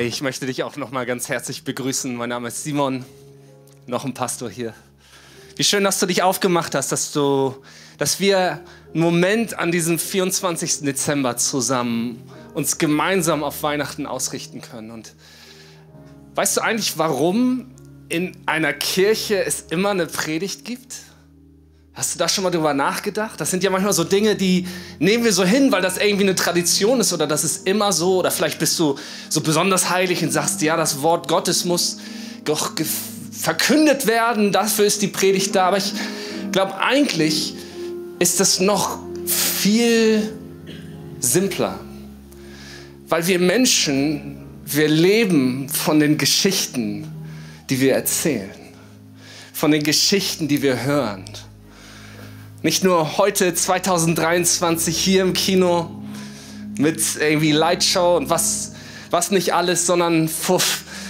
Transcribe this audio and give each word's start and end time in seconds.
Hey, 0.00 0.08
ich 0.08 0.22
möchte 0.22 0.46
dich 0.46 0.62
auch 0.62 0.76
noch 0.76 0.92
mal 0.92 1.04
ganz 1.04 1.28
herzlich 1.28 1.62
begrüßen. 1.62 2.16
Mein 2.16 2.30
Name 2.30 2.48
ist 2.48 2.64
Simon, 2.64 3.04
noch 3.86 4.06
ein 4.06 4.14
Pastor 4.14 4.48
hier. 4.48 4.72
Wie 5.56 5.62
schön, 5.62 5.84
dass 5.84 6.00
du 6.00 6.06
dich 6.06 6.22
aufgemacht 6.22 6.74
hast, 6.74 6.90
dass 6.90 7.12
du, 7.12 7.54
dass 7.98 8.18
wir 8.18 8.64
einen 8.94 9.02
Moment 9.02 9.58
an 9.58 9.70
diesem 9.70 9.98
24. 9.98 10.80
Dezember 10.80 11.36
zusammen 11.36 12.18
uns 12.54 12.78
gemeinsam 12.78 13.44
auf 13.44 13.62
Weihnachten 13.62 14.06
ausrichten 14.06 14.62
können. 14.62 14.90
Und 14.90 15.12
weißt 16.34 16.56
du 16.56 16.60
eigentlich, 16.62 16.96
warum 16.96 17.70
in 18.08 18.34
einer 18.46 18.72
Kirche 18.72 19.44
es 19.44 19.66
immer 19.68 19.90
eine 19.90 20.06
Predigt 20.06 20.64
gibt? 20.64 20.94
Hast 22.00 22.14
du 22.14 22.18
da 22.18 22.30
schon 22.30 22.44
mal 22.44 22.50
drüber 22.50 22.72
nachgedacht? 22.72 23.38
Das 23.38 23.50
sind 23.50 23.62
ja 23.62 23.68
manchmal 23.68 23.92
so 23.92 24.04
Dinge, 24.04 24.34
die 24.34 24.66
nehmen 25.00 25.22
wir 25.22 25.34
so 25.34 25.44
hin, 25.44 25.70
weil 25.70 25.82
das 25.82 25.98
irgendwie 25.98 26.22
eine 26.22 26.34
Tradition 26.34 26.98
ist 26.98 27.12
oder 27.12 27.26
das 27.26 27.44
ist 27.44 27.66
immer 27.66 27.92
so. 27.92 28.20
Oder 28.20 28.30
vielleicht 28.30 28.58
bist 28.58 28.78
du 28.78 28.96
so 29.28 29.42
besonders 29.42 29.90
heilig 29.90 30.22
und 30.22 30.30
sagst, 30.30 30.62
ja, 30.62 30.78
das 30.78 31.02
Wort 31.02 31.28
Gottes 31.28 31.66
muss 31.66 31.98
doch 32.46 32.72
verkündet 33.30 34.06
werden. 34.06 34.50
Dafür 34.50 34.86
ist 34.86 35.02
die 35.02 35.08
Predigt 35.08 35.54
da. 35.54 35.66
Aber 35.66 35.76
ich 35.76 35.92
glaube, 36.52 36.78
eigentlich 36.78 37.54
ist 38.18 38.40
das 38.40 38.60
noch 38.60 38.98
viel 39.26 40.32
simpler. 41.18 41.78
Weil 43.10 43.26
wir 43.26 43.38
Menschen, 43.38 44.38
wir 44.64 44.88
leben 44.88 45.68
von 45.68 46.00
den 46.00 46.16
Geschichten, 46.16 47.12
die 47.68 47.78
wir 47.78 47.92
erzählen. 47.92 48.54
Von 49.52 49.70
den 49.70 49.82
Geschichten, 49.82 50.48
die 50.48 50.62
wir 50.62 50.82
hören. 50.82 51.26
Nicht 52.62 52.84
nur 52.84 53.16
heute 53.16 53.54
2023 53.54 54.94
hier 54.94 55.22
im 55.22 55.32
Kino 55.32 55.90
mit 56.76 57.00
irgendwie 57.18 57.52
Lightshow 57.52 58.18
und 58.18 58.28
was, 58.28 58.72
was 59.08 59.30
nicht 59.30 59.54
alles, 59.54 59.86
sondern 59.86 60.28
vor, 60.28 60.60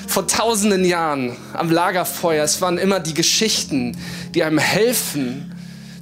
vor 0.06 0.28
tausenden 0.28 0.84
Jahren 0.84 1.36
am 1.52 1.72
Lagerfeuer. 1.72 2.44
Es 2.44 2.60
waren 2.60 2.78
immer 2.78 3.00
die 3.00 3.14
Geschichten, 3.14 3.98
die 4.32 4.44
einem 4.44 4.58
helfen 4.58 5.52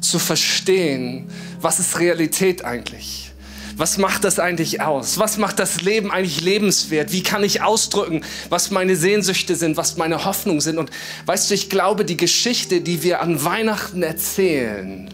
zu 0.02 0.18
verstehen, 0.18 1.30
was 1.62 1.78
ist 1.78 1.98
Realität 1.98 2.62
eigentlich. 2.66 3.32
Was 3.78 3.96
macht 3.96 4.24
das 4.24 4.38
eigentlich 4.38 4.82
aus? 4.82 5.18
Was 5.18 5.38
macht 5.38 5.58
das 5.60 5.80
Leben 5.80 6.10
eigentlich 6.10 6.42
lebenswert? 6.42 7.10
Wie 7.12 7.22
kann 7.22 7.42
ich 7.42 7.62
ausdrücken, 7.62 8.20
was 8.50 8.70
meine 8.70 8.96
Sehnsüchte 8.96 9.56
sind, 9.56 9.78
was 9.78 9.96
meine 9.96 10.26
Hoffnungen 10.26 10.60
sind? 10.60 10.76
Und 10.76 10.90
weißt 11.24 11.48
du, 11.48 11.54
ich 11.54 11.70
glaube, 11.70 12.04
die 12.04 12.18
Geschichte, 12.18 12.82
die 12.82 13.02
wir 13.02 13.22
an 13.22 13.42
Weihnachten 13.44 14.02
erzählen, 14.02 15.08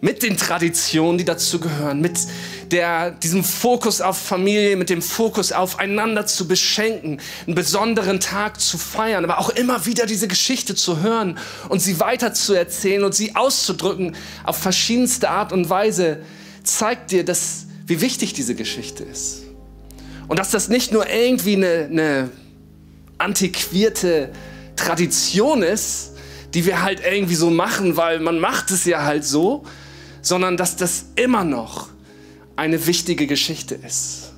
mit 0.00 0.22
den 0.22 0.36
Traditionen, 0.36 1.18
die 1.18 1.24
dazu 1.24 1.60
gehören, 1.60 2.00
mit 2.00 2.18
der, 2.70 3.10
diesem 3.10 3.44
Fokus 3.44 4.00
auf 4.00 4.16
Familie, 4.16 4.76
mit 4.76 4.88
dem 4.88 5.02
Fokus 5.02 5.52
aufeinander 5.52 6.26
zu 6.26 6.48
beschenken, 6.48 7.20
einen 7.46 7.54
besonderen 7.54 8.18
Tag 8.18 8.60
zu 8.60 8.78
feiern, 8.78 9.24
aber 9.24 9.38
auch 9.38 9.50
immer 9.50 9.84
wieder 9.84 10.06
diese 10.06 10.26
Geschichte 10.26 10.74
zu 10.74 11.02
hören 11.02 11.38
und 11.68 11.80
sie 11.80 12.00
weiter 12.00 12.32
zu 12.32 12.54
erzählen 12.54 13.04
und 13.04 13.14
sie 13.14 13.36
auszudrücken 13.36 14.16
auf 14.44 14.56
verschiedenste 14.56 15.28
Art 15.28 15.52
und 15.52 15.68
Weise, 15.68 16.20
zeigt 16.64 17.10
dir, 17.10 17.24
dass, 17.24 17.66
wie 17.86 18.00
wichtig 18.00 18.32
diese 18.32 18.54
Geschichte 18.54 19.04
ist. 19.04 19.42
Und 20.28 20.38
dass 20.38 20.50
das 20.50 20.68
nicht 20.68 20.92
nur 20.92 21.10
irgendwie 21.10 21.56
eine, 21.56 21.88
eine 21.90 22.30
antiquierte 23.18 24.30
Tradition 24.76 25.62
ist, 25.62 26.12
die 26.54 26.64
wir 26.64 26.82
halt 26.82 27.00
irgendwie 27.04 27.34
so 27.34 27.50
machen, 27.50 27.96
weil 27.96 28.20
man 28.20 28.38
macht 28.38 28.70
es 28.70 28.84
ja 28.84 29.04
halt 29.04 29.24
so, 29.24 29.64
sondern 30.22 30.56
dass 30.56 30.76
das 30.76 31.06
immer 31.16 31.44
noch 31.44 31.88
eine 32.56 32.86
wichtige 32.86 33.26
Geschichte 33.26 33.74
ist. 33.74 34.32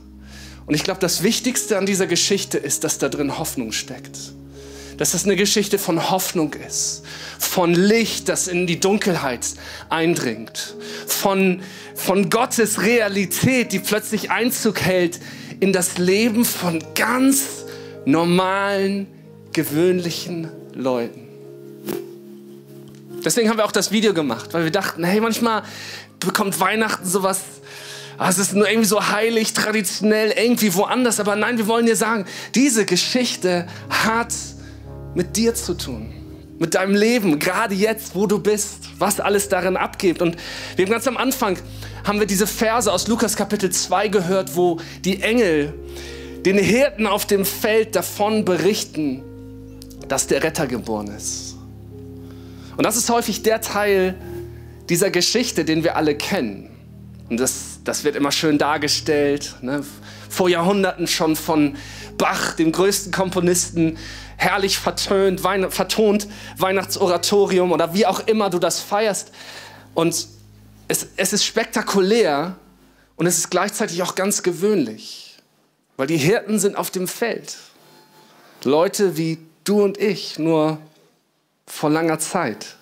Und 0.66 0.74
ich 0.74 0.84
glaube, 0.84 1.00
das 1.00 1.22
Wichtigste 1.22 1.76
an 1.76 1.86
dieser 1.86 2.06
Geschichte 2.06 2.58
ist, 2.58 2.84
dass 2.84 2.98
da 2.98 3.08
drin 3.08 3.38
Hoffnung 3.38 3.72
steckt. 3.72 4.32
Dass 4.96 5.12
das 5.12 5.24
eine 5.24 5.36
Geschichte 5.36 5.78
von 5.78 6.10
Hoffnung 6.10 6.54
ist, 6.54 7.02
von 7.38 7.74
Licht, 7.74 8.28
das 8.28 8.46
in 8.46 8.66
die 8.66 8.78
Dunkelheit 8.78 9.46
eindringt, 9.88 10.76
von, 11.06 11.62
von 11.94 12.30
Gottes 12.30 12.82
Realität, 12.82 13.72
die 13.72 13.80
plötzlich 13.80 14.30
Einzug 14.30 14.80
hält 14.80 15.18
in 15.58 15.72
das 15.72 15.98
Leben 15.98 16.44
von 16.44 16.82
ganz 16.94 17.64
normalen, 18.04 19.06
gewöhnlichen 19.52 20.48
Leuten. 20.74 21.21
Deswegen 23.24 23.48
haben 23.48 23.56
wir 23.56 23.64
auch 23.64 23.72
das 23.72 23.92
Video 23.92 24.14
gemacht, 24.14 24.52
weil 24.52 24.64
wir 24.64 24.70
dachten, 24.70 25.04
hey, 25.04 25.20
manchmal 25.20 25.62
bekommt 26.20 26.58
Weihnachten 26.60 27.06
sowas, 27.06 27.40
ah, 28.18 28.28
es 28.28 28.38
ist 28.38 28.54
nur 28.54 28.68
irgendwie 28.68 28.88
so 28.88 29.08
heilig, 29.08 29.52
traditionell, 29.52 30.32
irgendwie 30.32 30.74
woanders. 30.74 31.20
Aber 31.20 31.36
nein, 31.36 31.58
wir 31.58 31.66
wollen 31.66 31.86
dir 31.86 31.96
sagen, 31.96 32.24
diese 32.54 32.84
Geschichte 32.84 33.66
hat 33.88 34.34
mit 35.14 35.36
dir 35.36 35.54
zu 35.54 35.74
tun. 35.74 36.12
Mit 36.58 36.74
deinem 36.74 36.94
Leben, 36.94 37.38
gerade 37.38 37.74
jetzt, 37.74 38.14
wo 38.14 38.26
du 38.26 38.38
bist, 38.38 38.84
was 38.98 39.18
alles 39.18 39.48
darin 39.48 39.76
abgeht. 39.76 40.22
Und 40.22 40.36
wir 40.76 40.84
haben 40.84 40.92
ganz 40.92 41.08
am 41.08 41.16
Anfang, 41.16 41.58
haben 42.04 42.20
wir 42.20 42.26
diese 42.26 42.46
Verse 42.46 42.92
aus 42.92 43.08
Lukas 43.08 43.34
Kapitel 43.34 43.70
2 43.70 44.08
gehört, 44.08 44.54
wo 44.54 44.78
die 45.04 45.22
Engel 45.22 45.74
den 46.44 46.58
Hirten 46.58 47.06
auf 47.06 47.26
dem 47.26 47.44
Feld 47.44 47.96
davon 47.96 48.44
berichten, 48.44 49.22
dass 50.08 50.26
der 50.26 50.42
Retter 50.42 50.66
geboren 50.66 51.08
ist. 51.08 51.51
Und 52.76 52.84
das 52.84 52.96
ist 52.96 53.10
häufig 53.10 53.42
der 53.42 53.60
Teil 53.60 54.14
dieser 54.88 55.10
Geschichte, 55.10 55.64
den 55.64 55.84
wir 55.84 55.96
alle 55.96 56.14
kennen. 56.14 56.70
Und 57.28 57.38
das, 57.38 57.80
das 57.84 58.04
wird 58.04 58.16
immer 58.16 58.32
schön 58.32 58.58
dargestellt. 58.58 59.54
Ne? 59.62 59.84
Vor 60.28 60.48
Jahrhunderten 60.48 61.06
schon 61.06 61.36
von 61.36 61.76
Bach, 62.18 62.54
dem 62.54 62.72
größten 62.72 63.12
Komponisten, 63.12 63.98
herrlich 64.36 64.78
vertönt, 64.78 65.44
Wein, 65.44 65.70
vertont, 65.70 66.26
Weihnachtsoratorium 66.58 67.72
oder 67.72 67.94
wie 67.94 68.06
auch 68.06 68.20
immer 68.26 68.50
du 68.50 68.58
das 68.58 68.80
feierst. 68.80 69.32
Und 69.94 70.28
es, 70.88 71.06
es 71.16 71.32
ist 71.32 71.44
spektakulär 71.44 72.56
und 73.16 73.26
es 73.26 73.38
ist 73.38 73.50
gleichzeitig 73.50 74.02
auch 74.02 74.14
ganz 74.14 74.42
gewöhnlich, 74.42 75.36
weil 75.96 76.06
die 76.06 76.16
Hirten 76.16 76.58
sind 76.58 76.76
auf 76.76 76.90
dem 76.90 77.08
Feld. 77.08 77.56
Leute 78.64 79.16
wie 79.16 79.38
du 79.64 79.82
und 79.82 79.98
ich, 79.98 80.38
nur 80.38 80.78
vor 81.66 81.90
langer 81.90 82.18
Zeit. 82.18 82.76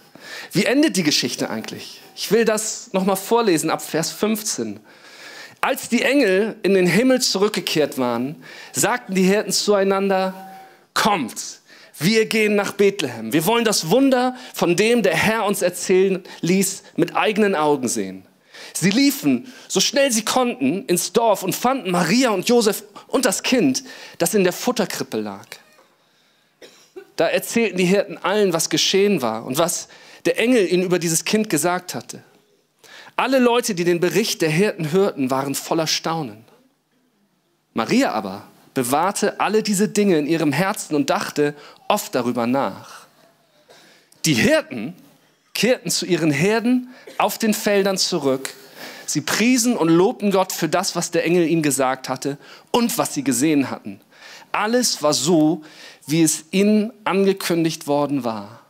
Wie 0.52 0.66
endet 0.66 0.96
die 0.96 1.02
Geschichte 1.02 1.50
eigentlich? 1.50 2.00
Ich 2.16 2.30
will 2.30 2.44
das 2.44 2.92
nochmal 2.92 3.16
vorlesen 3.16 3.70
ab 3.70 3.82
Vers 3.82 4.10
15. 4.12 4.80
Als 5.60 5.88
die 5.88 6.02
Engel 6.02 6.56
in 6.62 6.74
den 6.74 6.86
Himmel 6.86 7.20
zurückgekehrt 7.20 7.98
waren, 7.98 8.42
sagten 8.72 9.14
die 9.14 9.22
Hirten 9.22 9.52
zueinander, 9.52 10.34
kommt, 10.94 11.60
wir 11.98 12.24
gehen 12.26 12.56
nach 12.56 12.72
Bethlehem. 12.72 13.32
Wir 13.32 13.44
wollen 13.44 13.64
das 13.64 13.90
Wunder, 13.90 14.34
von 14.54 14.74
dem 14.74 15.02
der 15.02 15.14
Herr 15.14 15.44
uns 15.44 15.60
erzählen 15.60 16.22
ließ, 16.40 16.82
mit 16.96 17.14
eigenen 17.14 17.54
Augen 17.54 17.88
sehen. 17.88 18.24
Sie 18.72 18.90
liefen, 18.90 19.52
so 19.68 19.80
schnell 19.80 20.10
sie 20.10 20.24
konnten, 20.24 20.86
ins 20.86 21.12
Dorf 21.12 21.42
und 21.42 21.54
fanden 21.54 21.90
Maria 21.90 22.30
und 22.30 22.48
Josef 22.48 22.84
und 23.08 23.26
das 23.26 23.42
Kind, 23.42 23.84
das 24.16 24.34
in 24.34 24.44
der 24.44 24.52
Futterkrippe 24.52 25.18
lag. 25.18 25.46
Da 27.20 27.28
erzählten 27.28 27.76
die 27.76 27.84
Hirten 27.84 28.16
allen, 28.16 28.54
was 28.54 28.70
geschehen 28.70 29.20
war 29.20 29.44
und 29.44 29.58
was 29.58 29.88
der 30.24 30.38
Engel 30.38 30.66
ihnen 30.72 30.82
über 30.82 30.98
dieses 30.98 31.26
Kind 31.26 31.50
gesagt 31.50 31.94
hatte. 31.94 32.22
Alle 33.14 33.38
Leute, 33.38 33.74
die 33.74 33.84
den 33.84 34.00
Bericht 34.00 34.40
der 34.40 34.48
Hirten 34.48 34.90
hörten, 34.90 35.30
waren 35.30 35.54
voller 35.54 35.86
Staunen. 35.86 36.46
Maria 37.74 38.12
aber 38.12 38.44
bewahrte 38.72 39.38
alle 39.38 39.62
diese 39.62 39.86
Dinge 39.86 40.16
in 40.16 40.26
ihrem 40.26 40.50
Herzen 40.50 40.94
und 40.94 41.10
dachte 41.10 41.54
oft 41.88 42.14
darüber 42.14 42.46
nach. 42.46 43.06
Die 44.24 44.32
Hirten 44.32 44.94
kehrten 45.52 45.90
zu 45.90 46.06
ihren 46.06 46.30
Herden 46.30 46.88
auf 47.18 47.36
den 47.36 47.52
Feldern 47.52 47.98
zurück. 47.98 48.48
Sie 49.04 49.20
priesen 49.20 49.76
und 49.76 49.90
lobten 49.90 50.30
Gott 50.30 50.54
für 50.54 50.70
das, 50.70 50.96
was 50.96 51.10
der 51.10 51.26
Engel 51.26 51.46
ihnen 51.46 51.62
gesagt 51.62 52.08
hatte 52.08 52.38
und 52.70 52.96
was 52.96 53.12
sie 53.12 53.24
gesehen 53.24 53.70
hatten. 53.70 54.00
Alles 54.52 55.02
war 55.02 55.14
so, 55.14 55.62
wie 56.06 56.22
es 56.22 56.44
ihnen 56.50 56.92
angekündigt 57.04 57.86
worden 57.86 58.24
war. 58.24 58.60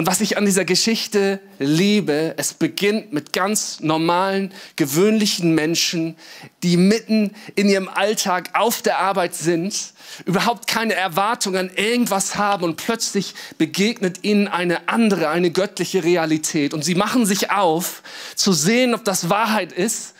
Und 0.00 0.06
was 0.06 0.22
ich 0.22 0.38
an 0.38 0.46
dieser 0.46 0.64
Geschichte 0.64 1.40
liebe, 1.58 2.32
es 2.38 2.54
beginnt 2.54 3.12
mit 3.12 3.34
ganz 3.34 3.80
normalen, 3.80 4.50
gewöhnlichen 4.76 5.54
Menschen, 5.54 6.16
die 6.62 6.78
mitten 6.78 7.34
in 7.54 7.68
ihrem 7.68 7.86
Alltag 7.86 8.48
auf 8.54 8.80
der 8.80 8.98
Arbeit 8.98 9.34
sind, 9.34 9.92
überhaupt 10.24 10.66
keine 10.66 10.94
Erwartungen 10.94 11.68
an 11.68 11.76
irgendwas 11.76 12.36
haben 12.36 12.64
und 12.64 12.76
plötzlich 12.78 13.34
begegnet 13.58 14.24
ihnen 14.24 14.48
eine 14.48 14.88
andere, 14.88 15.28
eine 15.28 15.50
göttliche 15.50 16.02
Realität. 16.02 16.72
Und 16.72 16.82
sie 16.82 16.94
machen 16.94 17.26
sich 17.26 17.50
auf, 17.50 18.02
zu 18.36 18.54
sehen, 18.54 18.94
ob 18.94 19.04
das 19.04 19.28
Wahrheit 19.28 19.70
ist 19.70 20.14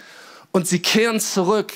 und 0.52 0.68
sie 0.68 0.80
kehren 0.80 1.20
zurück 1.20 1.72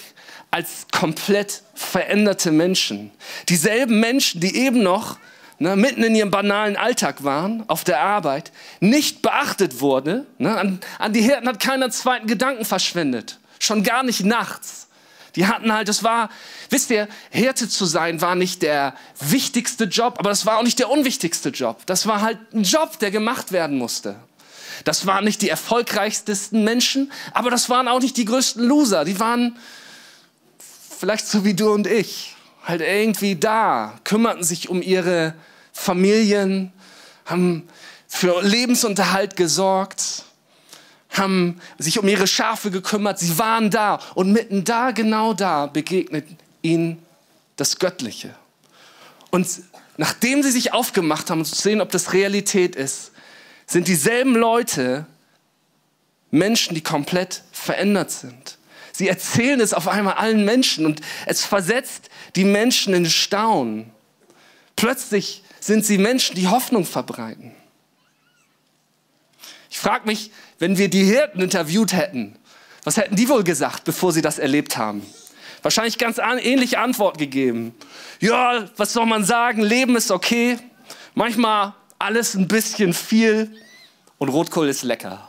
als 0.55 0.87
komplett 0.93 1.63
veränderte 1.75 2.53
Menschen. 2.53 3.11
Dieselben 3.49 3.99
Menschen, 3.99 4.41
die 4.41 4.55
eben 4.55 4.85
noch 4.85 5.19
ne, 5.59 5.75
mitten 5.75 6.05
in 6.05 6.15
ihrem 6.15 6.31
banalen 6.31 6.77
Alltag 6.77 7.25
waren, 7.25 7.69
auf 7.69 7.83
der 7.83 7.99
Arbeit, 8.01 8.53
nicht 8.79 9.21
beachtet 9.21 9.81
wurde. 9.81 10.27
Ne, 10.39 10.57
an, 10.57 10.79
an 11.01 11.13
die 11.13 11.23
Hirten 11.23 11.49
hat 11.49 11.59
keiner 11.59 11.91
zweiten 11.91 12.29
Gedanken 12.29 12.65
verschwendet. 12.65 13.41
Schon 13.59 13.83
gar 13.83 14.05
nicht 14.05 14.25
nachts. 14.25 14.87
Die 15.35 15.49
hatten 15.49 15.73
halt, 15.73 15.89
das 15.89 16.05
war, 16.05 16.31
wisst 16.71 16.89
ihr, 16.91 17.09
Hirte 17.31 17.69
zu 17.69 17.85
sein 17.85 18.21
war 18.21 18.37
nicht 18.37 18.63
der 18.63 18.95
wichtigste 19.19 19.87
Job, 19.87 20.21
aber 20.21 20.31
das 20.31 20.47
war 20.47 20.59
auch 20.59 20.63
nicht 20.63 20.79
der 20.79 20.89
unwichtigste 20.89 21.49
Job. 21.49 21.85
Das 21.87 22.07
war 22.07 22.21
halt 22.23 22.39
ein 22.55 22.63
Job, 22.63 23.01
der 23.01 23.11
gemacht 23.11 23.51
werden 23.51 23.77
musste. 23.77 24.15
Das 24.85 25.05
waren 25.05 25.25
nicht 25.25 25.43
die 25.43 25.49
erfolgreichsten 25.49 26.63
Menschen, 26.63 27.11
aber 27.33 27.51
das 27.51 27.69
waren 27.71 27.89
auch 27.89 28.01
nicht 28.01 28.17
die 28.17 28.25
größten 28.25 28.63
Loser. 28.63 29.05
Die 29.05 29.19
waren 29.19 29.59
vielleicht 31.05 31.27
so 31.27 31.45
wie 31.45 31.53
du 31.53 31.71
und 31.71 31.87
ich, 31.87 32.35
halt 32.65 32.81
irgendwie 32.81 33.37
da, 33.37 33.93
kümmerten 34.05 34.43
sich 34.43 34.71
um 34.71 34.81
ihre 34.81 35.35
Familien, 35.71 36.73
haben 37.27 37.69
für 38.09 38.43
Lebensunterhalt 38.43 39.37
gesorgt, 39.37 40.25
haben 41.11 41.61
sich 41.77 41.99
um 41.99 42.09
ihre 42.09 42.27
Schafe 42.27 42.71
gekümmert, 42.71 43.19
sie 43.19 43.39
waren 43.39 43.69
da 43.69 44.01
und 44.15 44.33
mitten 44.33 44.65
da, 44.65 44.93
genau 44.93 45.35
da, 45.35 45.67
begegnet 45.67 46.27
ihnen 46.63 47.03
das 47.57 47.79
Göttliche. 47.79 48.35
Und 49.31 49.47
nachdem 49.99 50.43
sie 50.43 50.53
sich 50.53 50.73
aufgemacht 50.73 51.29
haben, 51.29 51.41
um 51.41 51.45
zu 51.45 51.55
sehen, 51.55 51.83
ob 51.83 51.91
das 51.91 52.15
Realität 52.15 52.77
ist, 52.77 53.13
sind 53.67 53.89
dieselben 53.89 54.35
Leute 54.35 55.05
Menschen, 56.31 56.75
die 56.75 56.83
komplett 56.83 57.43
verändert 57.53 58.11
sind. 58.11 58.57
Sie 58.97 59.09
erzählen 59.09 59.61
es 59.61 59.75
auf 59.75 59.89
einmal 59.89 60.15
allen 60.15 60.45
Menschen 60.45 60.87
und 60.87 61.01
es 61.27 61.45
versetzt 61.45 62.11
die 62.37 62.45
Menschen 62.45 62.95
in 62.95 63.11
Staunen. 63.11 63.91
Plötzlich 64.77 65.43
sind 65.59 65.85
sie 65.85 65.99
Menschen, 65.99 66.37
die 66.37 66.47
Hoffnung 66.47 66.85
verbreiten. 66.85 67.51
Ich 69.69 69.81
frage 69.81 70.07
mich, 70.07 70.31
wenn 70.61 70.79
wir 70.79 70.89
die 70.89 71.03
Hirten 71.03 71.41
interviewt 71.41 71.93
hätten, 71.93 72.39
was 72.85 72.97
hätten 72.97 73.17
die 73.17 73.29
wohl 73.29 73.43
gesagt, 73.43 73.83
bevor 73.83 74.13
sie 74.13 74.23
das 74.23 74.39
erlebt 74.39 74.77
haben? 74.77 75.05
Wahrscheinlich 75.63 75.99
ganz 75.99 76.19
ähnliche 76.19 76.79
Antwort 76.79 77.19
gegeben. 77.19 77.75
Ja, 78.21 78.69
was 78.77 78.93
soll 78.93 79.07
man 79.07 79.25
sagen? 79.25 79.63
Leben 79.63 79.97
ist 79.97 80.13
okay. 80.13 80.57
Manchmal 81.15 81.75
alles 81.99 82.35
ein 82.35 82.47
bisschen 82.47 82.95
viel 82.95 83.61
und 84.19 84.29
Rotkohl 84.29 84.69
ist 84.69 84.85
lecker. 84.85 85.29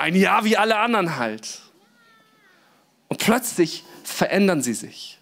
Ein 0.00 0.16
Jahr 0.16 0.44
wie 0.46 0.56
alle 0.56 0.78
anderen 0.78 1.18
halt. 1.18 1.60
Und 3.08 3.18
plötzlich 3.18 3.84
verändern 4.02 4.62
sie 4.62 4.72
sich. 4.72 5.18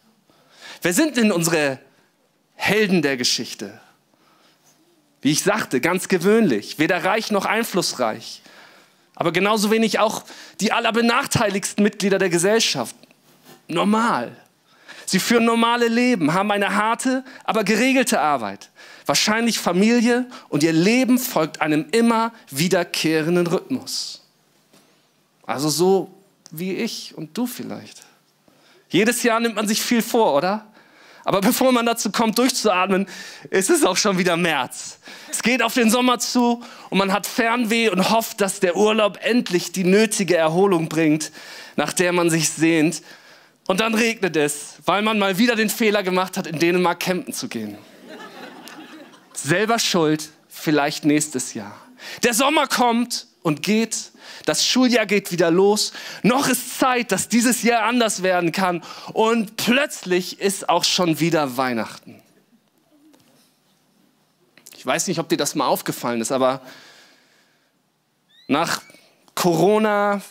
Wer 0.83 0.93
sind 0.93 1.17
denn 1.17 1.33
unsere 1.33 1.81
Helden 2.55 3.03
der 3.03 3.17
Geschichte? 3.17 3.81
Wie 5.21 5.33
ich 5.33 5.43
sagte, 5.43 5.81
ganz 5.81 6.07
gewöhnlich, 6.07 6.79
weder 6.79 7.03
reich 7.03 7.33
noch 7.33 7.45
einflussreich. 7.45 8.41
Aber 9.17 9.33
genauso 9.33 9.73
wenig 9.73 9.99
auch 9.99 10.23
die 10.61 10.71
allerbenachteiligsten 10.71 11.83
Mitglieder 11.83 12.21
der 12.21 12.29
Gesellschaft. 12.29 12.95
Normal. 13.67 14.31
Sie 15.07 15.19
führen 15.19 15.45
normale 15.45 15.89
Leben, 15.89 16.35
haben 16.35 16.53
eine 16.53 16.77
harte, 16.77 17.25
aber 17.43 17.65
geregelte 17.65 18.21
Arbeit. 18.21 18.71
Wahrscheinlich 19.07 19.59
Familie 19.59 20.27
und 20.51 20.63
ihr 20.63 20.73
Leben 20.73 21.19
folgt 21.19 21.61
einem 21.63 21.89
immer 21.91 22.33
wiederkehrenden 22.51 23.49
Rhythmus. 23.49 24.23
Also 25.49 25.71
so 25.71 26.11
wie 26.51 26.75
ich 26.75 27.17
und 27.17 27.37
du 27.37 27.47
vielleicht. 27.47 28.03
Jedes 28.91 29.23
Jahr 29.23 29.41
nimmt 29.41 29.57
man 29.57 29.67
sich 29.67 29.81
viel 29.81 30.03
vor, 30.03 30.35
oder? 30.35 30.67
Aber 31.25 31.41
bevor 31.41 31.73
man 31.73 31.87
dazu 31.87 32.13
kommt, 32.13 32.37
durchzuatmen, 32.37 33.07
ist 33.49 33.71
es 33.71 33.83
auch 33.83 33.97
schon 33.97 34.19
wieder 34.19 34.37
März. 34.37 34.99
Es 35.31 35.43
geht 35.43 35.63
auf 35.63 35.73
den 35.73 35.91
Sommer 35.91 36.19
zu 36.19 36.63
und 36.91 36.99
man 36.99 37.15
hat 37.15 37.27
Fernweh 37.27 37.89
und 37.89 38.11
hofft, 38.11 38.43
dass 38.43 38.61
der 38.61 38.77
Urlaub 38.77 39.19
endlich 39.23 39.73
die 39.73 39.85
nötige 39.85 40.37
Erholung 40.37 40.91
bringt, 40.91 41.33
nach 41.77 41.95
der 41.95 42.13
man 42.13 42.29
sich 42.29 42.51
sehnt. 42.51 43.01
Und 43.67 43.81
dann 43.81 43.95
regnet 43.95 44.37
es, 44.37 44.75
weil 44.85 45.01
man 45.01 45.19
mal 45.19 45.39
wieder 45.39 45.57
den 45.57 45.71
Fehler 45.71 46.03
gemacht 46.03 46.37
hat, 46.37 46.47
in 46.47 46.59
Dänemark 46.59 47.01
campen 47.01 47.33
zu 47.33 47.49
gehen. 47.49 47.79
Selber 49.33 49.79
schuld, 49.79 50.29
vielleicht 50.47 51.07
nächstes 51.07 51.55
Jahr. 51.55 51.75
Der 52.23 52.35
Sommer 52.35 52.67
kommt 52.67 53.28
und 53.43 53.63
geht 53.63 54.13
das 54.49 54.65
Schuljahr 54.65 55.05
geht 55.05 55.31
wieder 55.31 55.51
los. 55.51 55.93
Noch 56.23 56.49
ist 56.49 56.79
Zeit, 56.79 57.13
dass 57.13 57.29
dieses 57.29 57.63
Jahr 57.63 57.83
anders 57.83 58.23
werden 58.23 58.51
kann. 58.51 58.83
Und 59.13 59.57
plötzlich 59.57 60.41
ist 60.41 60.71
auch 60.71 60.85
schon 60.85 61.21
wieder 61.21 61.59
Weihnachten. 61.59 62.23
Ich 64.75 64.87
weiß 64.87 65.07
nicht, 65.09 65.19
ob 65.19 65.29
dir 65.29 65.37
das 65.37 65.55
mal 65.55 65.67
aufgefallen 65.67 66.23
ist, 66.23 66.33
aber 66.33 66.63
nach 68.47 68.81
Corona, 69.35 70.23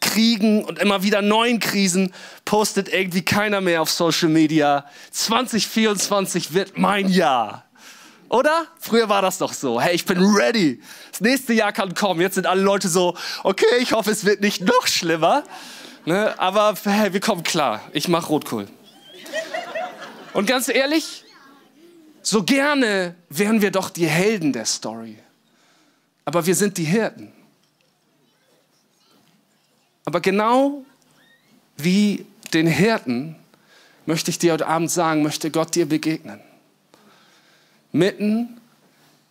Kriegen 0.00 0.62
und 0.62 0.78
immer 0.78 1.02
wieder 1.02 1.22
neuen 1.22 1.58
Krisen 1.58 2.14
postet 2.44 2.88
irgendwie 2.88 3.24
keiner 3.24 3.60
mehr 3.60 3.82
auf 3.82 3.90
Social 3.90 4.28
Media. 4.28 4.88
2024 5.10 6.52
wird 6.52 6.78
mein 6.78 7.08
Jahr. 7.08 7.64
Oder? 8.28 8.66
Früher 8.80 9.08
war 9.08 9.22
das 9.22 9.38
doch 9.38 9.52
so. 9.52 9.80
Hey, 9.80 9.94
ich 9.94 10.04
bin 10.04 10.18
ready. 10.18 10.80
Das 11.10 11.20
nächste 11.20 11.52
Jahr 11.52 11.72
kann 11.72 11.94
kommen. 11.94 12.20
Jetzt 12.20 12.34
sind 12.34 12.46
alle 12.46 12.62
Leute 12.62 12.88
so, 12.88 13.16
okay, 13.42 13.76
ich 13.80 13.92
hoffe, 13.92 14.10
es 14.10 14.24
wird 14.24 14.40
nicht 14.40 14.62
noch 14.62 14.86
schlimmer. 14.86 15.44
Ne? 16.04 16.38
Aber 16.38 16.74
hey, 16.84 17.12
wir 17.12 17.20
kommen 17.20 17.42
klar. 17.42 17.80
Ich 17.92 18.08
mache 18.08 18.26
Rotkohl. 18.28 18.66
Und 20.32 20.46
ganz 20.46 20.68
ehrlich, 20.68 21.24
so 22.22 22.42
gerne 22.42 23.14
wären 23.28 23.62
wir 23.62 23.70
doch 23.70 23.90
die 23.90 24.06
Helden 24.06 24.52
der 24.52 24.64
Story. 24.64 25.18
Aber 26.24 26.46
wir 26.46 26.54
sind 26.54 26.78
die 26.78 26.84
Hirten. 26.84 27.32
Aber 30.06 30.20
genau 30.20 30.84
wie 31.76 32.26
den 32.52 32.66
Hirten 32.66 33.36
möchte 34.06 34.30
ich 34.30 34.38
dir 34.38 34.52
heute 34.52 34.66
Abend 34.66 34.90
sagen, 34.90 35.22
möchte 35.22 35.50
Gott 35.50 35.74
dir 35.74 35.86
begegnen 35.86 36.40
mitten 37.94 38.60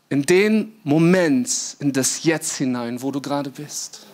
in 0.10 0.24
den 0.24 0.74
Moment, 0.84 1.50
in 1.80 1.92
das 1.92 2.24
Jetzt 2.24 2.58
hinein, 2.58 3.02
wo 3.02 3.12
du 3.12 3.20
gerade 3.20 3.50
bist. 3.50 4.06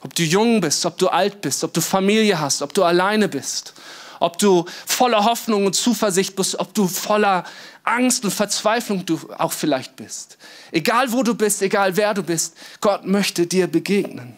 Ob 0.00 0.14
du 0.14 0.22
jung 0.22 0.60
bist, 0.60 0.84
ob 0.84 0.98
du 0.98 1.08
alt 1.08 1.40
bist, 1.40 1.62
ob 1.64 1.72
du 1.72 1.80
Familie 1.80 2.38
hast, 2.38 2.60
ob 2.62 2.74
du 2.74 2.84
alleine 2.84 3.28
bist, 3.28 3.74
ob 4.20 4.38
du 4.38 4.64
voller 4.86 5.24
Hoffnung 5.24 5.66
und 5.66 5.74
Zuversicht 5.74 6.34
bist, 6.34 6.58
ob 6.58 6.74
du 6.74 6.88
voller 6.88 7.44
Angst 7.84 8.24
und 8.24 8.32
Verzweiflung 8.32 9.06
du 9.06 9.20
auch 9.38 9.52
vielleicht 9.52 9.96
bist. 9.96 10.38
Egal 10.72 11.12
wo 11.12 11.22
du 11.22 11.34
bist, 11.34 11.62
egal 11.62 11.96
wer 11.96 12.14
du 12.14 12.22
bist, 12.22 12.56
Gott 12.80 13.06
möchte 13.06 13.46
dir 13.46 13.66
begegnen. 13.66 14.36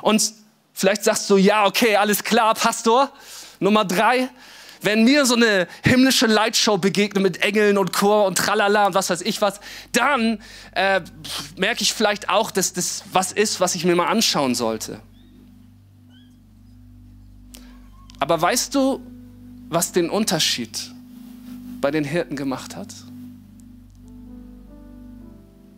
Und 0.00 0.32
vielleicht 0.72 1.04
sagst 1.04 1.28
du, 1.28 1.36
ja, 1.36 1.66
okay, 1.66 1.96
alles 1.96 2.24
klar, 2.24 2.54
Pastor. 2.54 3.10
Nummer 3.60 3.84
drei, 3.84 4.28
wenn 4.82 5.04
mir 5.04 5.26
so 5.26 5.34
eine 5.34 5.66
himmlische 5.82 6.26
Lightshow 6.26 6.78
begegnet 6.78 7.22
mit 7.22 7.42
Engeln 7.42 7.78
und 7.78 7.92
Chor 7.92 8.26
und 8.26 8.38
Tralala 8.38 8.86
und 8.86 8.94
was 8.94 9.10
weiß 9.10 9.22
ich 9.22 9.40
was, 9.40 9.60
dann 9.92 10.38
äh, 10.72 11.00
merke 11.56 11.82
ich 11.82 11.92
vielleicht 11.92 12.28
auch, 12.28 12.50
dass 12.50 12.72
das 12.72 13.04
was 13.12 13.32
ist, 13.32 13.60
was 13.60 13.74
ich 13.74 13.84
mir 13.84 13.96
mal 13.96 14.06
anschauen 14.06 14.54
sollte. 14.54 15.00
Aber 18.20 18.40
weißt 18.40 18.74
du, 18.74 19.00
was 19.68 19.92
den 19.92 20.10
Unterschied 20.10 20.90
bei 21.80 21.90
den 21.90 22.04
Hirten 22.04 22.36
gemacht 22.36 22.76
hat? 22.76 22.94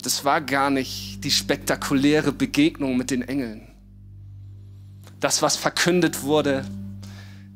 Das 0.02 0.24
war 0.24 0.40
gar 0.40 0.70
nicht 0.70 1.22
die 1.24 1.30
spektakuläre 1.30 2.32
Begegnung 2.32 2.96
mit 2.96 3.10
den 3.10 3.22
Engeln. 3.22 3.68
Das, 5.20 5.42
was 5.42 5.56
verkündet 5.56 6.22
wurde, 6.22 6.64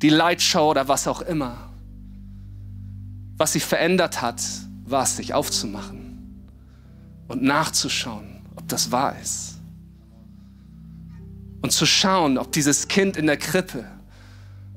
die 0.05 0.11
Lightshow 0.11 0.69
oder 0.69 0.87
was 0.87 1.09
auch 1.09 1.23
immer. 1.23 1.71
Was 3.39 3.55
sich 3.55 3.65
verändert 3.65 4.21
hat, 4.21 4.43
war 4.85 5.05
es, 5.05 5.17
sich 5.17 5.33
aufzumachen 5.33 6.47
und 7.27 7.43
nachzuschauen, 7.43 8.43
ob 8.55 8.69
das 8.69 8.93
wahr 8.93 9.17
ist. 9.23 9.55
Und 11.63 11.73
zu 11.73 11.87
schauen, 11.87 12.37
ob 12.37 12.53
dieses 12.53 12.89
Kind 12.89 13.17
in 13.17 13.27
der 13.27 13.39
Krippe, 13.39 13.87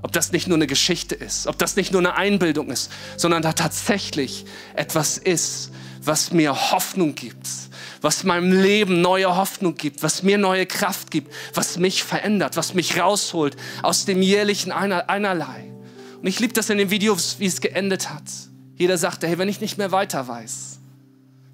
ob 0.02 0.14
das 0.14 0.32
nicht 0.32 0.48
nur 0.48 0.56
eine 0.56 0.66
Geschichte 0.66 1.14
ist, 1.14 1.46
ob 1.48 1.58
das 1.58 1.76
nicht 1.76 1.92
nur 1.92 2.00
eine 2.00 2.16
Einbildung 2.16 2.70
ist, 2.70 2.90
sondern 3.18 3.42
da 3.42 3.52
tatsächlich 3.52 4.46
etwas 4.76 5.18
ist, 5.18 5.74
was 6.02 6.32
mir 6.32 6.72
Hoffnung 6.72 7.16
gibt, 7.16 7.50
was 8.02 8.24
meinem 8.24 8.52
Leben 8.52 9.02
neue 9.02 9.36
Hoffnung 9.36 9.76
gibt, 9.76 10.04
was 10.04 10.24
mir 10.24 10.38
neue 10.38 10.66
Kraft 10.66 11.12
gibt, 11.12 11.34
was 11.54 11.78
mich 11.78 12.04
verändert, 12.04 12.58
was 12.58 12.74
mich 12.74 13.00
rausholt 13.00 13.56
aus 13.84 14.06
dem 14.06 14.22
jährlichen 14.22 14.72
Einer 14.72 15.10
Einerlei. 15.10 15.72
Und 16.22 16.28
ich 16.28 16.40
liebe 16.40 16.54
das 16.54 16.70
in 16.70 16.78
den 16.78 16.90
Videos, 16.90 17.40
wie 17.40 17.46
es 17.46 17.62
geendet 17.62 18.10
hat. 18.10 18.24
Jeder 18.76 18.98
sagte, 18.98 19.28
hey, 19.28 19.38
wenn 19.38 19.50
ich 19.50 19.62
nicht 19.62 19.78
mehr 19.78 19.92
weiter 19.92 20.28
weiß, 20.28 20.80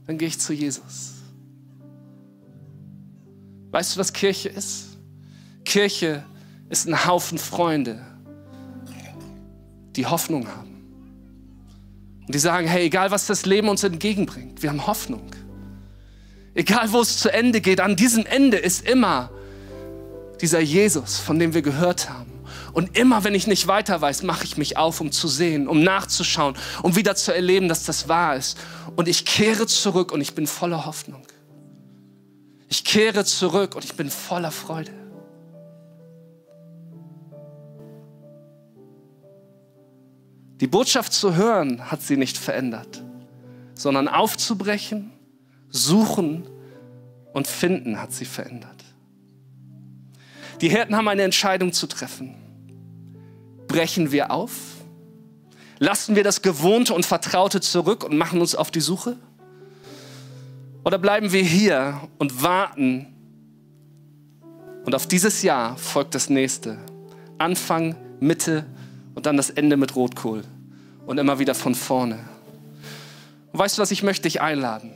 dann 0.07 0.17
gehe 0.17 0.27
ich 0.27 0.39
zu 0.39 0.53
Jesus. 0.53 1.13
Weißt 3.71 3.95
du, 3.95 3.99
was 3.99 4.13
Kirche 4.13 4.49
ist? 4.49 4.97
Kirche 5.65 6.23
ist 6.69 6.87
ein 6.87 7.05
Haufen 7.05 7.37
Freunde, 7.37 8.05
die 9.95 10.05
Hoffnung 10.05 10.47
haben. 10.47 10.73
Und 12.25 12.35
die 12.35 12.39
sagen, 12.39 12.67
hey, 12.67 12.85
egal 12.85 13.11
was 13.11 13.27
das 13.27 13.45
Leben 13.45 13.69
uns 13.69 13.83
entgegenbringt, 13.83 14.61
wir 14.61 14.69
haben 14.69 14.85
Hoffnung. 14.85 15.29
Egal 16.55 16.91
wo 16.91 17.01
es 17.01 17.17
zu 17.17 17.33
Ende 17.33 17.61
geht, 17.61 17.81
an 17.81 17.95
diesem 17.95 18.25
Ende 18.25 18.57
ist 18.57 18.87
immer 18.87 19.31
dieser 20.41 20.59
Jesus, 20.59 21.17
von 21.17 21.39
dem 21.39 21.53
wir 21.53 21.61
gehört 21.61 22.09
haben. 22.09 22.31
Und 22.73 22.97
immer, 22.97 23.23
wenn 23.23 23.35
ich 23.35 23.47
nicht 23.47 23.67
weiter 23.67 24.01
weiß, 24.01 24.23
mache 24.23 24.45
ich 24.45 24.57
mich 24.57 24.77
auf, 24.77 24.99
um 24.99 25.11
zu 25.11 25.27
sehen, 25.27 25.67
um 25.67 25.83
nachzuschauen, 25.83 26.55
um 26.81 26.95
wieder 26.95 27.15
zu 27.15 27.33
erleben, 27.33 27.67
dass 27.67 27.85
das 27.85 28.07
wahr 28.07 28.35
ist. 28.35 28.57
Und 28.95 29.07
ich 29.07 29.25
kehre 29.25 29.67
zurück 29.67 30.11
und 30.11 30.21
ich 30.21 30.33
bin 30.33 30.47
voller 30.47 30.85
Hoffnung. 30.85 31.21
Ich 32.67 32.83
kehre 32.83 33.25
zurück 33.25 33.75
und 33.75 33.85
ich 33.85 33.93
bin 33.93 34.09
voller 34.09 34.51
Freude. 34.51 34.91
Die 40.59 40.67
Botschaft 40.67 41.13
zu 41.13 41.35
hören 41.35 41.91
hat 41.91 42.01
sie 42.01 42.17
nicht 42.17 42.37
verändert, 42.37 43.03
sondern 43.75 44.07
aufzubrechen, 44.07 45.11
suchen 45.73 46.47
und 47.33 47.47
finden 47.47 47.99
hat 47.99 48.13
sie 48.13 48.25
verändert. 48.25 48.69
Die 50.61 50.69
Hirten 50.69 50.95
haben 50.95 51.09
eine 51.09 51.23
Entscheidung 51.23 51.73
zu 51.73 51.87
treffen. 51.87 52.35
Brechen 53.67 54.13
wir 54.13 54.31
auf? 54.31 54.51
Lassen 55.79 56.15
wir 56.15 56.23
das 56.23 56.41
Gewohnte 56.41 56.93
und 56.93 57.05
Vertraute 57.05 57.59
zurück 57.59 58.05
und 58.05 58.15
machen 58.15 58.39
uns 58.39 58.55
auf 58.55 58.71
die 58.71 58.79
Suche? 58.79 59.17
Oder 60.85 60.97
bleiben 60.97 61.31
wir 61.33 61.43
hier 61.43 61.99
und 62.19 62.43
warten 62.43 63.07
und 64.85 64.95
auf 64.95 65.07
dieses 65.07 65.41
Jahr 65.41 65.75
folgt 65.77 66.13
das 66.13 66.29
nächste? 66.29 66.77
Anfang, 67.37 67.95
Mitte 68.19 68.65
und 69.15 69.25
dann 69.25 69.37
das 69.37 69.49
Ende 69.49 69.75
mit 69.75 69.95
Rotkohl 69.95 70.43
und 71.05 71.17
immer 71.17 71.39
wieder 71.39 71.55
von 71.55 71.73
vorne. 71.73 72.19
Und 73.51 73.59
weißt 73.59 73.77
du 73.77 73.81
was, 73.81 73.91
ich 73.91 74.03
möchte 74.03 74.23
dich 74.23 74.41
einladen. 74.41 74.91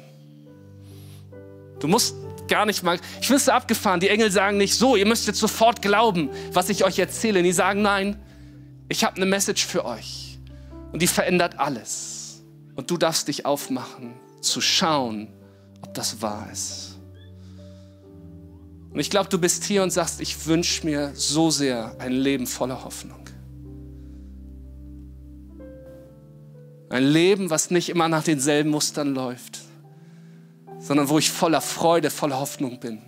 Du 1.79 1.88
musst 1.88 2.15
gar 2.48 2.65
nicht 2.65 2.84
mal, 2.84 3.00
ich 3.22 3.29
wüsste 3.29 3.53
abgefahren, 3.53 4.00
die 4.00 4.10
Engel 4.10 4.31
sagen 4.31 4.57
nicht 4.57 4.75
so, 4.75 4.96
ihr 4.96 5.05
müsst 5.05 5.27
jetzt 5.27 5.39
sofort 5.39 5.81
glauben, 5.81 6.29
was 6.53 6.69
ich 6.69 6.84
euch 6.84 6.98
erzähle. 6.98 7.43
Die 7.43 7.51
sagen, 7.51 7.81
nein, 7.81 8.19
ich 8.89 9.03
habe 9.03 9.17
eine 9.17 9.25
Message 9.25 9.65
für 9.65 9.86
euch 9.86 10.39
und 10.91 11.01
die 11.01 11.07
verändert 11.07 11.60
alles. 11.60 12.43
Und 12.75 12.89
du 12.91 12.98
darfst 12.98 13.27
dich 13.27 13.46
aufmachen, 13.46 14.13
zu 14.41 14.62
schauen, 14.62 15.27
ob 15.81 15.93
das 15.93 16.22
wahr 16.22 16.48
ist. 16.51 16.98
Und 18.91 19.00
ich 19.00 19.10
glaube, 19.10 19.29
du 19.29 19.38
bist 19.38 19.63
hier 19.63 19.84
und 19.84 19.91
sagst, 19.91 20.22
ich 20.22 20.48
wünsche 20.48 20.86
mir 20.86 21.12
so 21.13 21.51
sehr 21.51 21.96
ein 22.00 22.13
Leben 22.13 22.48
voller 22.48 22.84
Hoffnung. 22.84 23.27
Ein 26.89 27.03
Leben, 27.03 27.50
was 27.50 27.69
nicht 27.69 27.89
immer 27.89 28.07
nach 28.07 28.24
denselben 28.24 28.69
Mustern 28.69 29.13
läuft, 29.13 29.57
sondern 30.88 31.10
wo 31.10 31.20
ich 31.20 31.29
voller 31.29 31.60
Freude, 31.60 32.10
voller 32.10 32.39
Hoffnung 32.39 32.79
bin. 32.79 33.01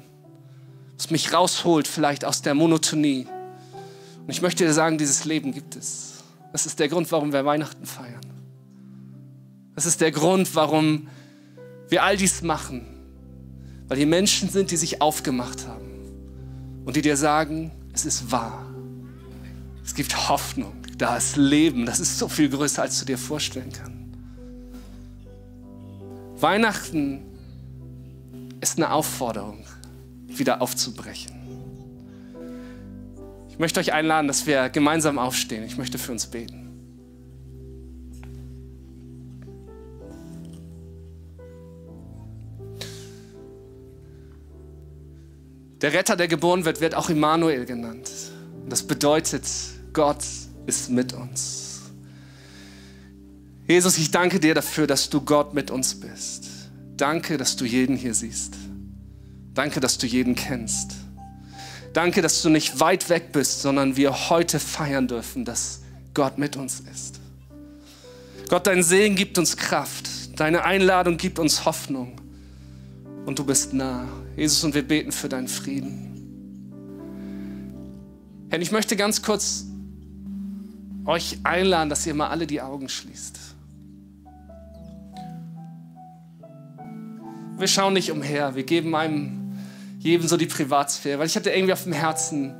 Was 0.97 1.11
mich 1.11 1.31
rausholt 1.31 1.87
vielleicht 1.87 2.25
aus 2.25 2.41
der 2.41 2.53
Monotonie. 2.53 3.25
Und 4.19 4.29
ich 4.29 4.41
möchte 4.41 4.65
dir 4.65 4.73
sagen, 4.73 4.97
dieses 4.97 5.23
Leben 5.23 5.53
gibt 5.53 5.77
es. 5.77 6.15
Das 6.51 6.65
ist 6.65 6.77
der 6.79 6.89
Grund, 6.89 7.09
warum 7.13 7.31
wir 7.31 7.45
Weihnachten 7.45 7.85
feiern. 7.85 8.19
Das 9.75 9.85
ist 9.85 10.01
der 10.01 10.11
Grund, 10.11 10.55
warum 10.55 11.07
wir 11.87 12.03
all 12.03 12.17
dies 12.17 12.41
machen. 12.41 12.85
Weil 13.87 13.97
hier 13.97 14.07
Menschen 14.07 14.49
sind, 14.49 14.71
die 14.71 14.77
sich 14.77 15.01
aufgemacht 15.01 15.65
haben 15.65 15.87
und 16.83 16.97
die 16.97 17.01
dir 17.01 17.15
sagen, 17.15 17.71
es 17.93 18.03
ist 18.03 18.29
wahr. 18.29 18.65
Es 19.85 19.95
gibt 19.95 20.27
Hoffnung, 20.27 20.73
da 20.97 21.15
ist 21.15 21.37
Leben, 21.37 21.85
das 21.85 22.01
ist 22.01 22.19
so 22.19 22.27
viel 22.27 22.49
größer, 22.49 22.81
als 22.81 22.99
du 22.99 23.05
dir 23.05 23.17
vorstellen 23.17 23.71
kannst. 23.71 23.99
Weihnachten 26.41 27.28
ist 28.61 28.77
eine 28.77 28.91
Aufforderung, 28.91 29.65
wieder 30.27 30.61
aufzubrechen. 30.61 31.33
Ich 33.49 33.59
möchte 33.59 33.79
euch 33.79 33.93
einladen, 33.93 34.27
dass 34.27 34.45
wir 34.47 34.69
gemeinsam 34.69 35.19
aufstehen. 35.19 35.63
Ich 35.63 35.77
möchte 35.77 35.97
für 35.97 36.11
uns 36.11 36.27
beten. 36.27 36.69
Der 45.81 45.93
Retter, 45.93 46.17
der 46.17 46.27
geboren 46.27 46.65
wird, 46.65 46.81
wird 46.81 46.93
auch 46.95 47.09
Immanuel 47.09 47.65
genannt. 47.65 48.11
das 48.67 48.83
bedeutet, 48.83 49.45
Gott 49.93 50.23
ist 50.65 50.89
mit 50.89 51.13
uns. 51.13 51.81
Jesus, 53.67 53.97
ich 53.97 54.11
danke 54.11 54.39
dir 54.39 54.53
dafür, 54.53 54.87
dass 54.87 55.09
du 55.09 55.21
Gott 55.21 55.53
mit 55.53 55.71
uns 55.71 55.99
bist. 55.99 56.48
Danke, 56.99 57.37
dass 57.37 57.55
du 57.55 57.63
jeden 57.63 57.95
hier 57.95 58.13
siehst. 58.13 58.55
Danke, 59.53 59.79
dass 59.79 59.97
du 59.97 60.05
jeden 60.05 60.35
kennst. 60.35 60.95
Danke, 61.93 62.21
dass 62.21 62.41
du 62.41 62.49
nicht 62.49 62.81
weit 62.81 63.09
weg 63.09 63.31
bist, 63.31 63.61
sondern 63.61 63.95
wir 63.95 64.29
heute 64.29 64.59
feiern 64.59 65.07
dürfen, 65.07 65.45
dass 65.45 65.81
Gott 66.13 66.37
mit 66.37 66.57
uns 66.57 66.81
ist. 66.81 67.21
Gott, 68.49 68.67
dein 68.67 68.83
Segen 68.83 69.15
gibt 69.15 69.37
uns 69.37 69.55
Kraft. 69.55 70.09
Deine 70.37 70.65
Einladung 70.65 71.15
gibt 71.15 71.39
uns 71.39 71.63
Hoffnung. 71.63 72.19
Und 73.25 73.39
du 73.39 73.45
bist 73.45 73.73
nah. 73.73 74.05
Jesus, 74.35 74.61
und 74.65 74.75
wir 74.75 74.85
beten 74.85 75.13
für 75.13 75.29
deinen 75.29 75.47
Frieden. 75.47 76.05
Herr, 78.49 78.59
ich 78.59 78.71
möchte 78.71 78.97
ganz 78.97 79.21
kurz 79.21 79.67
euch 81.05 81.37
einladen, 81.43 81.89
dass 81.89 82.05
ihr 82.05 82.13
mal 82.13 82.27
alle 82.27 82.45
die 82.45 82.59
Augen 82.59 82.89
schließt. 82.89 83.39
Wir 87.59 87.67
schauen 87.67 87.93
nicht 87.93 88.11
umher, 88.11 88.55
wir 88.55 88.63
geben 88.63 88.95
einem 88.95 89.57
jedem 89.99 90.27
so 90.27 90.37
die 90.37 90.45
Privatsphäre, 90.45 91.19
weil 91.19 91.27
ich 91.27 91.35
hatte 91.35 91.49
irgendwie 91.49 91.73
auf 91.73 91.83
dem 91.83 91.91
Herzen, 91.91 92.55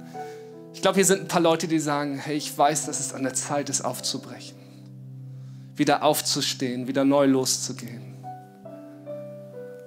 ich 0.74 0.82
glaube, 0.82 0.96
hier 0.96 1.06
sind 1.06 1.22
ein 1.22 1.28
paar 1.28 1.42
Leute, 1.42 1.68
die 1.70 1.80
sagen, 1.80 2.20
hey, 2.20 2.36
ich 2.36 2.56
weiß, 2.56 2.86
dass 2.86 3.00
es 3.00 3.14
an 3.14 3.24
der 3.24 3.34
Zeit 3.34 3.70
ist, 3.70 3.82
aufzubrechen, 3.82 4.58
wieder 5.76 6.04
aufzustehen, 6.04 6.88
wieder 6.88 7.06
neu 7.06 7.26
loszugehen. 7.26 8.18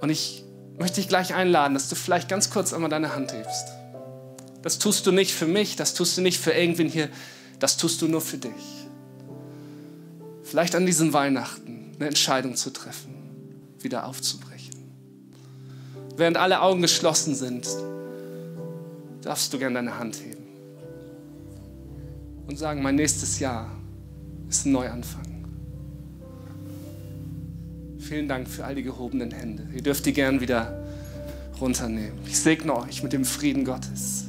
Und 0.00 0.08
ich 0.08 0.44
möchte 0.78 0.96
dich 0.96 1.08
gleich 1.08 1.34
einladen, 1.34 1.74
dass 1.74 1.90
du 1.90 1.94
vielleicht 1.94 2.28
ganz 2.28 2.48
kurz 2.48 2.72
einmal 2.72 2.90
deine 2.90 3.14
Hand 3.14 3.34
hebst. 3.34 3.68
Das 4.62 4.78
tust 4.78 5.06
du 5.06 5.12
nicht 5.12 5.34
für 5.34 5.46
mich, 5.46 5.76
das 5.76 5.92
tust 5.92 6.16
du 6.16 6.22
nicht 6.22 6.40
für 6.40 6.52
irgendwen 6.52 6.88
hier, 6.88 7.10
das 7.58 7.76
tust 7.76 8.00
du 8.00 8.08
nur 8.08 8.22
für 8.22 8.38
dich. 8.38 8.88
Vielleicht 10.42 10.74
an 10.74 10.86
diesem 10.86 11.12
Weihnachten 11.12 11.92
eine 11.96 12.08
Entscheidung 12.08 12.56
zu 12.56 12.70
treffen, 12.70 13.14
wieder 13.80 14.06
aufzubrechen 14.06 14.51
während 16.16 16.36
alle 16.36 16.60
Augen 16.60 16.82
geschlossen 16.82 17.34
sind, 17.34 17.66
darfst 19.22 19.52
du 19.52 19.58
gerne 19.58 19.76
deine 19.76 19.98
Hand 19.98 20.20
heben 20.20 20.42
und 22.46 22.58
sagen, 22.58 22.82
mein 22.82 22.96
nächstes 22.96 23.38
Jahr 23.38 23.70
ist 24.48 24.66
ein 24.66 24.72
Neuanfang. 24.72 25.22
Vielen 27.98 28.28
Dank 28.28 28.48
für 28.48 28.64
all 28.64 28.74
die 28.74 28.82
gehobenen 28.82 29.30
Hände. 29.30 29.66
Ihr 29.74 29.82
dürft 29.82 30.04
die 30.04 30.12
gern 30.12 30.40
wieder 30.40 30.84
runternehmen. 31.60 32.18
Ich 32.26 32.38
segne 32.38 32.76
euch 32.76 33.02
mit 33.02 33.12
dem 33.12 33.24
Frieden 33.24 33.64
Gottes, 33.64 34.26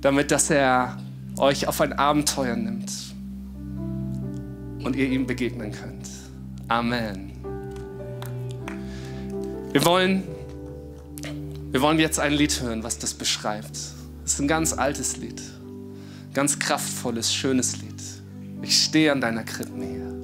damit 0.00 0.30
dass 0.30 0.50
er 0.50 0.98
euch 1.38 1.68
auf 1.68 1.80
ein 1.80 1.92
Abenteuer 1.92 2.56
nimmt 2.56 2.92
und 4.84 4.96
ihr 4.96 5.06
ihm 5.08 5.26
begegnen 5.26 5.72
könnt. 5.72 6.08
Amen. 6.68 7.30
Wir 9.72 9.84
wollen 9.86 10.24
wir 11.72 11.80
wollen 11.80 11.98
jetzt 11.98 12.20
ein 12.20 12.34
Lied 12.34 12.60
hören, 12.60 12.82
was 12.82 12.98
das 12.98 13.14
beschreibt. 13.14 13.74
Es 14.24 14.34
ist 14.34 14.40
ein 14.40 14.46
ganz 14.46 14.74
altes 14.74 15.16
Lied, 15.16 15.40
ganz 16.34 16.58
kraftvolles, 16.58 17.34
schönes 17.34 17.78
Lied. 17.78 18.02
Ich 18.60 18.84
stehe 18.84 19.10
an 19.10 19.22
deiner 19.22 19.42
Krippennähe. 19.42 20.12
Weil 20.12 20.21